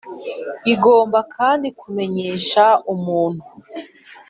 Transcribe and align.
Igomba 0.73 1.19
kandi 1.35 1.67
kumenyesha 1.79 2.65
umuntu 2.93 3.45